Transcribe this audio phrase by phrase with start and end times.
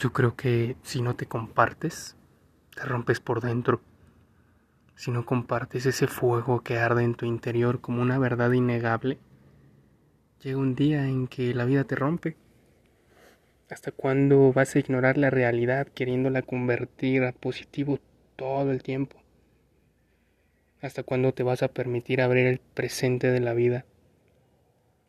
[0.00, 2.16] Yo creo que si no te compartes,
[2.74, 3.82] te rompes por dentro.
[4.94, 9.18] Si no compartes ese fuego que arde en tu interior como una verdad innegable,
[10.42, 12.38] llega un día en que la vida te rompe.
[13.68, 17.98] ¿Hasta cuándo vas a ignorar la realidad queriéndola convertir a positivo
[18.36, 19.18] todo el tiempo?
[20.80, 23.84] ¿Hasta cuándo te vas a permitir abrir el presente de la vida?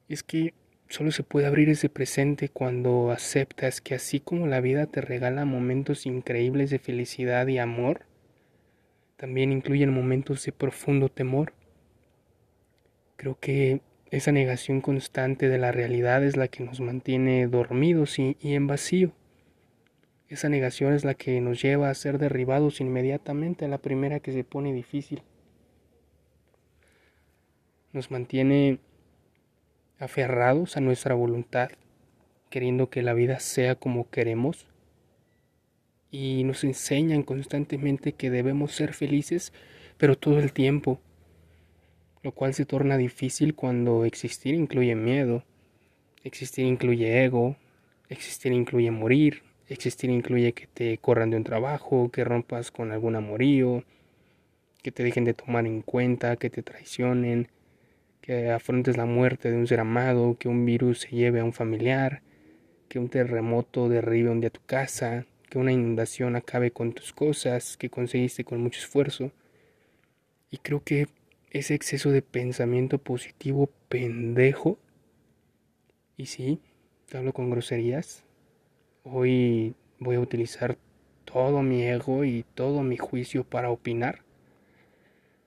[0.10, 0.54] Es que
[0.92, 5.46] solo se puede abrir ese presente cuando aceptas que así como la vida te regala
[5.46, 8.06] momentos increíbles de felicidad y amor,
[9.16, 11.54] también incluyen momentos de profundo temor.
[13.16, 18.36] Creo que esa negación constante de la realidad es la que nos mantiene dormidos y,
[18.42, 19.14] y en vacío.
[20.28, 24.34] Esa negación es la que nos lleva a ser derribados inmediatamente a la primera que
[24.34, 25.24] se pone difícil.
[27.94, 28.80] Nos mantiene
[30.02, 31.70] aferrados a nuestra voluntad,
[32.50, 34.66] queriendo que la vida sea como queremos,
[36.10, 39.54] y nos enseñan constantemente que debemos ser felices,
[39.98, 41.00] pero todo el tiempo,
[42.24, 45.44] lo cual se torna difícil cuando existir incluye miedo,
[46.24, 47.56] existir incluye ego,
[48.10, 53.16] existir incluye morir, existir incluye que te corran de un trabajo, que rompas con algún
[53.16, 53.84] amorío,
[54.82, 57.48] que te dejen de tomar en cuenta, que te traicionen,
[58.22, 61.54] que afrontes la muerte de un ser amado, que un virus se lleve a un
[61.54, 62.22] familiar,
[62.88, 67.78] que un terremoto derribe un día tu casa, que una inundación acabe con tus cosas
[67.78, 69.32] que conseguiste con mucho esfuerzo.
[70.50, 71.08] Y creo que
[71.50, 74.78] ese exceso de pensamiento positivo pendejo,
[76.16, 76.60] y sí,
[77.10, 78.24] te hablo con groserías,
[79.04, 80.78] hoy voy a utilizar
[81.26, 84.20] todo mi ego y todo mi juicio para opinar,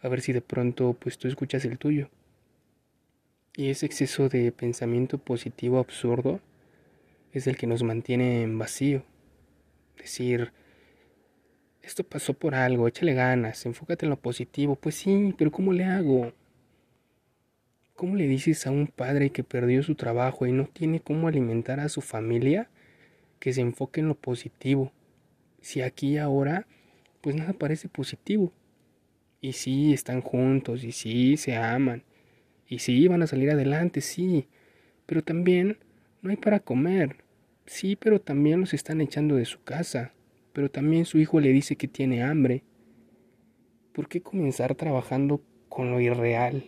[0.02, 2.08] a ver si de pronto pues tú escuchas el tuyo.
[3.56, 6.40] Y ese exceso de pensamiento positivo absurdo
[7.32, 9.04] es el que nos mantiene en vacío.
[9.96, 10.52] Decir,
[11.82, 14.74] esto pasó por algo, échale ganas, enfócate en lo positivo.
[14.74, 16.32] Pues sí, pero ¿cómo le hago?
[17.94, 21.78] ¿Cómo le dices a un padre que perdió su trabajo y no tiene cómo alimentar
[21.78, 22.68] a su familia
[23.38, 24.92] que se enfoque en lo positivo?
[25.60, 26.66] Si aquí y ahora,
[27.20, 28.52] pues nada parece positivo.
[29.40, 32.02] Y sí, están juntos, y sí, se aman,
[32.68, 34.46] y sí, van a salir adelante, sí,
[35.06, 35.78] pero también
[36.22, 37.16] no hay para comer.
[37.66, 40.12] Sí, pero también los están echando de su casa.
[40.52, 42.62] Pero también su hijo le dice que tiene hambre.
[43.92, 46.64] ¿Por qué comenzar trabajando con lo irreal?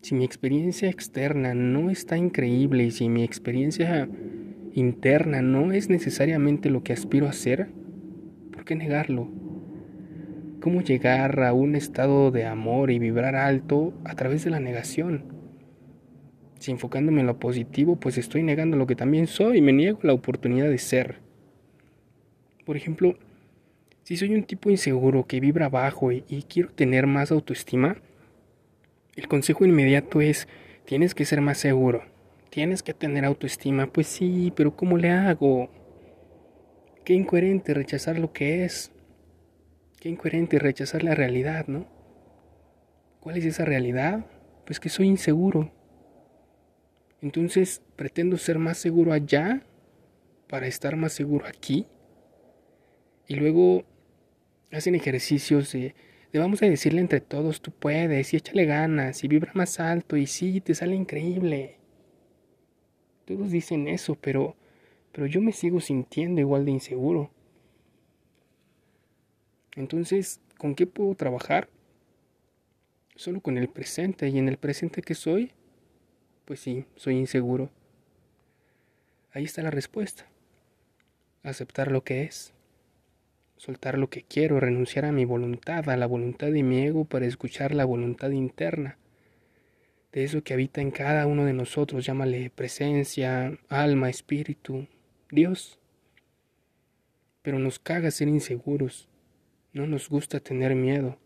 [0.00, 4.08] Si mi experiencia externa no está increíble y si mi experiencia
[4.74, 7.68] interna no es necesariamente lo que aspiro a ser,
[8.50, 9.28] ¿por qué negarlo?
[10.62, 15.24] Cómo llegar a un estado de amor y vibrar alto a través de la negación.
[16.60, 20.12] Si enfocándome en lo positivo, pues estoy negando lo que también soy me niego la
[20.12, 21.16] oportunidad de ser.
[22.64, 23.18] Por ejemplo,
[24.04, 27.96] si soy un tipo inseguro que vibra bajo y, y quiero tener más autoestima,
[29.16, 30.46] el consejo inmediato es,
[30.84, 32.04] tienes que ser más seguro,
[32.50, 33.88] tienes que tener autoestima.
[33.88, 35.70] Pues sí, pero ¿cómo le hago?
[37.04, 38.91] Qué incoherente rechazar lo que es.
[40.02, 41.86] Qué incoherente rechazar la realidad, ¿no?
[43.20, 44.26] ¿Cuál es esa realidad?
[44.66, 45.70] Pues que soy inseguro.
[47.20, 49.64] Entonces pretendo ser más seguro allá
[50.48, 51.86] para estar más seguro aquí.
[53.28, 53.84] Y luego
[54.72, 55.94] hacen ejercicios de,
[56.34, 60.26] vamos a decirle entre todos, tú puedes, y échale ganas, y vibra más alto, y
[60.26, 61.76] sí, te sale increíble.
[63.24, 64.56] Todos dicen eso, pero,
[65.12, 67.30] pero yo me sigo sintiendo igual de inseguro.
[69.76, 71.68] Entonces, ¿con qué puedo trabajar?
[73.16, 74.28] Solo con el presente.
[74.28, 75.52] ¿Y en el presente que soy?
[76.44, 77.70] Pues sí, soy inseguro.
[79.32, 80.26] Ahí está la respuesta.
[81.42, 82.52] Aceptar lo que es.
[83.56, 87.26] Soltar lo que quiero, renunciar a mi voluntad, a la voluntad de mi ego para
[87.26, 88.98] escuchar la voluntad interna.
[90.10, 94.88] De eso que habita en cada uno de nosotros, llámale presencia, alma, espíritu,
[95.30, 95.78] Dios.
[97.40, 99.08] Pero nos caga ser inseguros
[99.72, 101.16] no nos gusta tener miedo.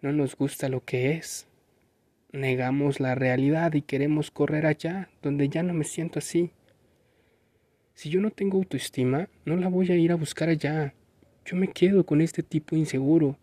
[0.00, 1.46] No nos gusta lo que es.
[2.32, 6.52] Negamos la realidad y queremos correr allá, donde ya no me siento así.
[7.94, 10.94] Si yo no tengo autoestima, no la voy a ir a buscar allá.
[11.44, 13.36] Yo me quedo con este tipo inseguro.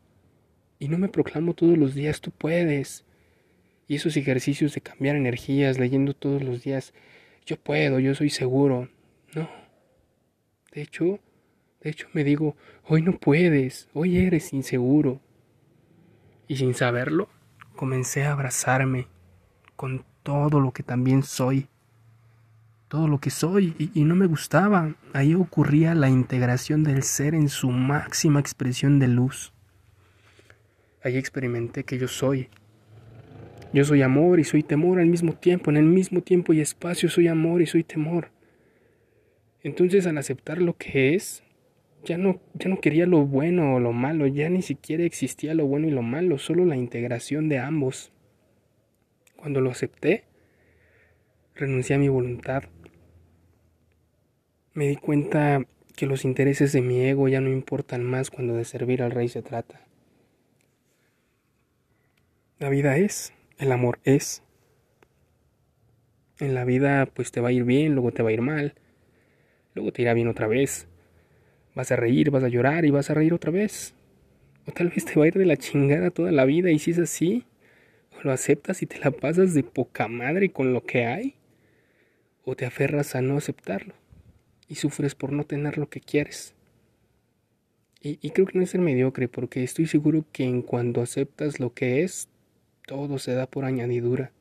[0.79, 3.05] Y no me proclamo todos los días, tú puedes.
[3.87, 6.93] Y esos ejercicios de cambiar energías, leyendo todos los días,
[7.45, 8.89] yo puedo, yo soy seguro.
[9.35, 9.47] No.
[10.71, 11.19] De hecho,
[11.87, 15.21] de hecho, me digo, hoy no puedes, hoy eres inseguro.
[16.45, 17.29] Y sin saberlo,
[17.77, 19.07] comencé a abrazarme
[19.77, 21.69] con todo lo que también soy.
[22.89, 24.95] todo lo que soy y, no me gustaba.
[25.13, 29.53] Ahí ocurría la integración del ser en su máxima expresión de luz.
[31.01, 32.49] Ahí experimenté que yo soy.
[33.71, 35.71] Yo soy amor y soy temor al mismo tiempo.
[35.71, 38.29] En el mismo tiempo y espacio soy amor y soy temor.
[39.63, 41.43] Entonces al aceptar lo que es,
[42.03, 45.65] ya no, ya no quería lo bueno o lo malo, ya ni siquiera existía lo
[45.65, 48.11] bueno y lo malo, solo la integración de ambos.
[49.35, 50.23] Cuando lo acepté,
[51.55, 52.63] renuncié a mi voluntad.
[54.73, 55.65] Me di cuenta
[55.95, 59.27] que los intereses de mi ego ya no importan más cuando de servir al rey
[59.27, 59.81] se trata.
[62.59, 64.43] La vida es, el amor es.
[66.39, 68.75] En la vida pues te va a ir bien, luego te va a ir mal,
[69.73, 70.87] luego te irá bien otra vez.
[71.77, 73.93] Vas a reír, vas a llorar y vas a reír otra vez.
[74.65, 76.89] O tal vez te va a ir de la chingada toda la vida y si
[76.89, 77.45] es así,
[78.17, 81.35] o lo aceptas y te la pasas de poca madre con lo que hay,
[82.45, 83.93] o te aferras a no aceptarlo
[84.67, 86.55] y sufres por no tener lo que quieres.
[88.01, 91.73] Y, creo que no es ser mediocre, porque estoy seguro que en cuando aceptas lo
[91.73, 92.27] que es,
[92.87, 94.31] todo se da por añadidura.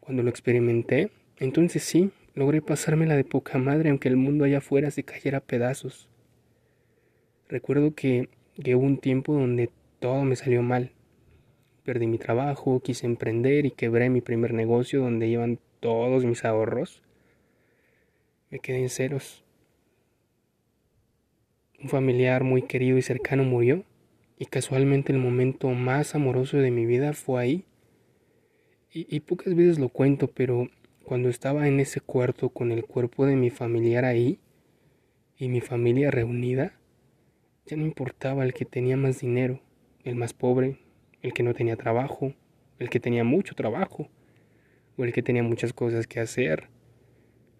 [0.00, 4.92] Cuando lo experimenté, entonces sí, logré pasármela de poca madre aunque el mundo allá afuera
[4.92, 6.08] se cayera a pedazos.
[7.48, 8.28] Recuerdo que,
[8.62, 10.92] que hubo un tiempo donde todo me salió mal.
[11.82, 17.02] Perdí mi trabajo, quise emprender y quebré mi primer negocio donde iban todos mis ahorros
[18.50, 19.44] me quedé en ceros.
[21.82, 23.84] Un familiar muy querido y cercano murió
[24.38, 27.64] y casualmente el momento más amoroso de mi vida fue ahí.
[28.98, 30.70] Y, pocas veces lo cuento, pero
[31.06, 34.40] cuando estaba en ese cuarto con el cuerpo de mi familiar ahí
[35.38, 36.80] y mi familia reunida,
[37.64, 39.60] ya no importaba el que tenía más dinero,
[40.02, 40.80] el más pobre,
[41.22, 42.34] el que no tenía trabajo,
[42.80, 44.08] el que tenía mucho trabajo,
[44.96, 46.70] o el que tenía muchas cosas que hacer,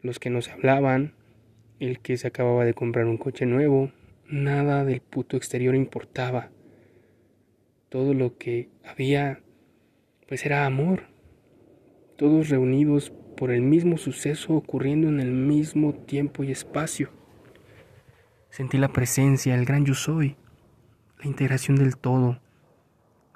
[0.02, 1.14] los que no se hablaban,
[1.78, 3.93] el que se acababa de comprar un coche nuevo,
[4.28, 6.50] nada del puto exterior importaba.
[7.90, 9.40] Todo lo que había,
[10.26, 11.04] pues era amor.
[12.16, 17.10] Todos reunidos por el mismo suceso ocurriendo en el mismo tiempo y espacio.
[18.50, 20.36] Sentí la presencia, el gran yo soy,
[21.18, 22.40] la integración del todo,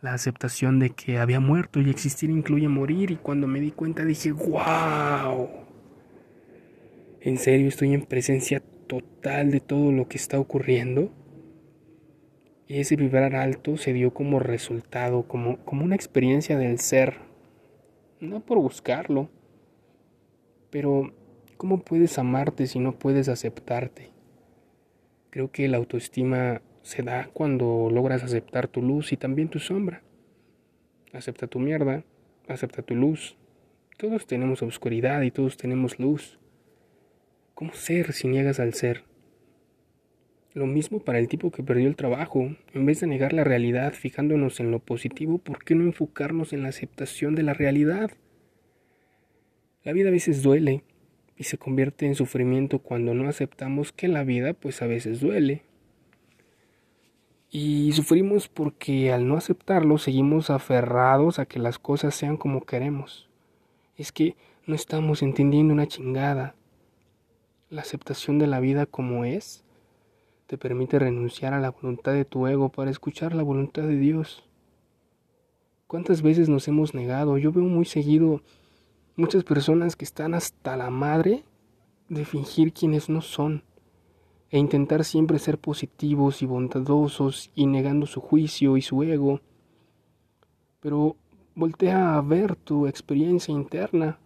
[0.00, 4.04] la aceptación de que había muerto y existir incluye morir y cuando me di cuenta
[4.04, 5.48] dije, wow.
[7.20, 11.12] En serio, estoy en presencia total de todo lo que está ocurriendo.
[12.66, 17.18] Y ese vibrar alto se dio como resultado, como, como una experiencia del ser.
[18.20, 19.28] No por buscarlo.
[20.70, 21.12] Pero,
[21.56, 24.10] ¿cómo puedes amarte si no puedes aceptarte?
[25.30, 30.02] Creo que la autoestima se da cuando logras aceptar tu luz y también tu sombra.
[31.12, 32.04] Acepta tu mierda,
[32.48, 33.36] acepta tu luz.
[33.96, 36.38] Todos tenemos oscuridad y todos tenemos luz.
[37.54, 39.04] ¿Cómo ser si niegas al ser?
[40.52, 42.56] Lo mismo para el tipo que perdió el trabajo.
[42.72, 46.62] En vez de negar la realidad fijándonos en lo positivo, ¿por qué no enfocarnos en
[46.62, 48.10] la aceptación de la realidad?
[49.82, 50.84] La vida a veces duele
[51.36, 55.62] y se convierte en sufrimiento cuando no aceptamos que la vida pues a veces duele.
[57.50, 63.30] Y sufrimos porque al no aceptarlo seguimos aferrados a que las cosas sean como queremos.
[63.96, 64.36] Es que
[64.66, 66.54] no estamos entendiendo una chingada.
[67.70, 69.64] La aceptación de la vida como es
[70.46, 74.44] te permite renunciar a la voluntad de tu ego para escuchar la voluntad de Dios.
[75.86, 77.38] ¿Cuántas veces nos hemos negado?
[77.38, 78.42] Yo veo muy seguido
[79.16, 81.44] muchas personas que están hasta la madre
[82.08, 83.64] de fingir quienes no son
[84.50, 89.40] e intentar siempre ser positivos y bondadosos y negando su juicio y su ego.
[90.80, 91.16] Pero
[91.54, 94.18] voltea a ver tu experiencia interna.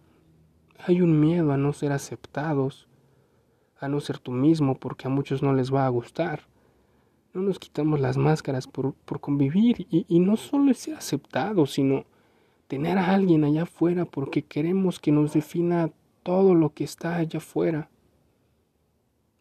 [0.79, 2.87] Hay un miedo a no ser aceptados,
[3.79, 6.47] a no ser tú mismo porque a muchos no les va a gustar.
[7.33, 12.05] No nos quitamos las máscaras por, convivir y, y no solo es ser aceptado, sino
[12.67, 15.91] tener a alguien allá afuera porque queremos que nos defina
[16.23, 17.89] todo lo que está allá afuera.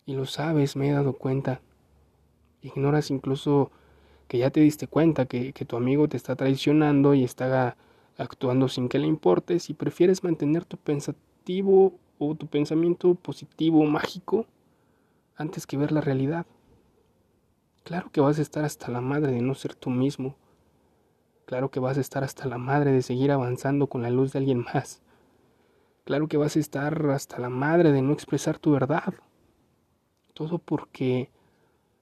[0.07, 1.61] Y lo sabes, me he dado cuenta.
[2.63, 3.71] Ignoras incluso
[4.29, 7.77] que ya te diste cuenta que, que tu amigo te está traicionando y está
[8.19, 14.47] actuando sin que le importes y prefieres mantener tu pensativo o tu pensamiento positivo, mágico,
[15.37, 16.47] antes que ver la realidad.
[17.83, 20.37] Claro que vas a estar hasta la madre de no ser tú mismo.
[21.47, 24.39] Claro que vas a estar hasta la madre de seguir avanzando con la luz de
[24.39, 25.03] alguien más.
[26.05, 29.15] Claro que vas a estar hasta la madre de no expresar tu verdad.
[30.33, 31.31] Todo porque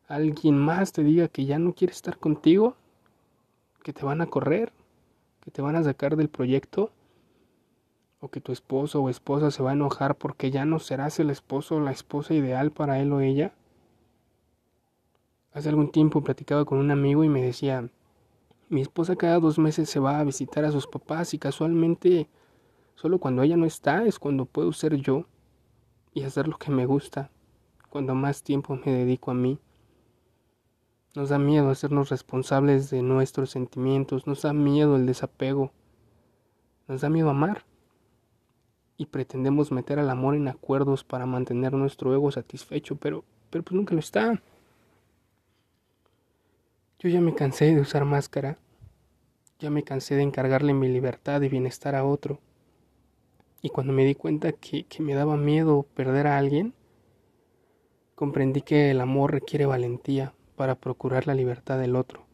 [0.09, 2.77] alguien más te diga que ya no quiere estar contigo,
[3.83, 4.73] que te van a correr,
[5.41, 6.93] que te van a sacar del proyecto
[8.21, 11.31] o que tu esposo o esposa se va a enojar porque ya no serás el
[11.31, 13.53] esposo o la esposa ideal para él o ella.
[15.53, 17.89] Hace algún tiempo platicaba con un amigo y me decía,
[18.73, 22.31] mi esposa cada dos meses se va a visitar a sus papás y casualmente
[22.95, 25.27] solo cuando ella no está es cuando puedo ser yo
[26.15, 27.31] y hacer lo que me gusta,
[27.91, 29.59] cuando más tiempo me dedico a mí.
[31.15, 35.71] Nos da miedo hacernos responsables de nuestros sentimientos, nos da miedo el desapego,
[36.89, 37.67] nos da miedo amar.
[38.97, 43.75] Y pretendemos meter al amor en acuerdos para mantener nuestro ego satisfecho, pero, pero pues
[43.75, 44.43] nunca lo está.
[47.03, 48.59] Yo ya me cansé de usar máscara,
[49.59, 52.39] ya me cansé de encargarle mi libertad y bienestar a otro.
[53.61, 56.75] Y cuando me di cuenta que, que me daba miedo perder a alguien,
[58.15, 62.25] comprendí que el amor requiere valentía para procurar la libertad del otro.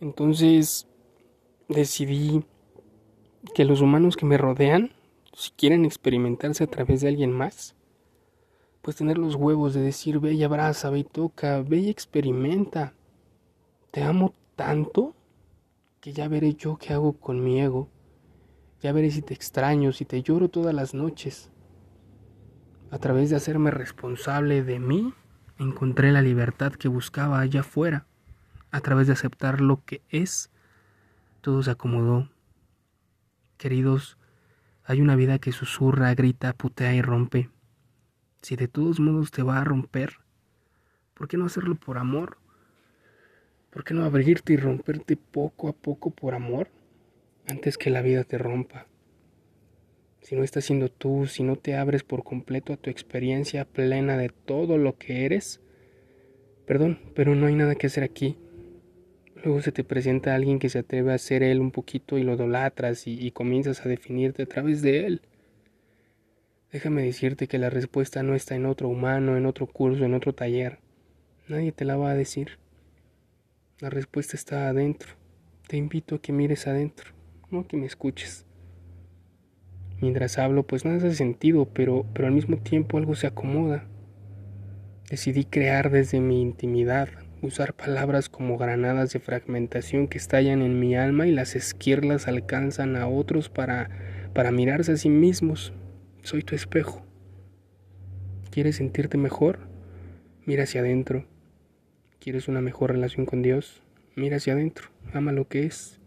[0.00, 0.88] Entonces
[1.68, 2.42] decidí
[3.54, 4.90] que los humanos que me rodean,
[5.32, 7.76] si quieren experimentarse a través de alguien más,
[8.82, 12.94] pues tener los huevos de decir, ve y abraza, ve y toca, ve y experimenta.
[13.92, 15.14] Te amo tanto
[16.00, 17.88] que ya veré yo qué hago con mi ego.
[18.80, 21.48] Ya veré si te extraño, si te lloro todas las noches.
[22.90, 25.14] A través de hacerme responsable de mí,
[25.58, 28.06] encontré la libertad que buscaba allá afuera.
[28.72, 30.50] A través de aceptar lo que es,
[31.40, 32.28] todo se acomodó.
[33.58, 34.18] Queridos,
[34.82, 37.51] hay una vida que susurra, grita, putea y rompe.
[38.42, 40.14] Si de todos modos te va a romper,
[41.14, 42.38] ¿por qué no hacerlo por amor?
[43.70, 46.68] ¿Por qué no abrirte y romperte poco a poco por amor
[47.46, 48.88] antes que la vida te rompa?
[50.22, 54.16] Si no estás siendo tú, si no te abres por completo a tu experiencia plena
[54.16, 55.60] de todo lo que eres,
[56.66, 58.36] perdón, pero no hay nada que hacer aquí.
[59.44, 62.34] Luego se te presenta alguien que se atreve a ser él un poquito y lo
[62.34, 65.22] idolatras y, y comienzas a definirte a través de él.
[66.72, 70.34] Déjame decirte que la respuesta no está en otro humano, en otro curso, en otro
[70.34, 70.78] taller.
[71.46, 72.58] Nadie te la va a decir.
[73.78, 75.10] La respuesta está adentro.
[75.68, 77.12] Te invito a que mires adentro,
[77.50, 78.46] no que me escuches.
[80.00, 83.84] Mientras hablo, pues nada hace sentido, pero, pero al mismo tiempo algo se acomoda.
[85.10, 87.10] Decidí crear desde mi intimidad,
[87.42, 92.96] usar palabras como granadas de fragmentación que estallan en mi alma y las esquirlas alcanzan
[92.96, 93.90] a otros para,
[94.32, 95.74] para mirarse a sí mismos,
[96.22, 97.04] soy tu espejo.
[98.50, 99.60] ¿Quieres sentirte mejor?
[100.46, 101.24] Mira hacia adentro.
[102.20, 103.82] ¿Quieres una mejor relación con Dios?
[104.14, 104.88] Mira hacia adentro.
[105.12, 105.98] Ama lo que es.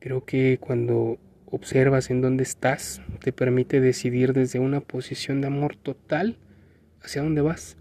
[0.00, 5.76] Creo que cuando observas en dónde estás, te permite decidir desde una posición de amor
[5.76, 6.38] total
[7.02, 7.76] hacia dónde vas.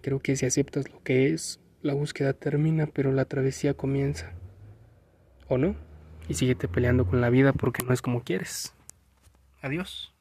[0.00, 4.32] Creo que si aceptas lo que es, la búsqueda termina, pero la travesía comienza.
[5.48, 5.76] ¿O no?
[6.28, 8.74] Y síguete peleando con la vida porque no es como quieres.
[9.62, 10.11] Adiós.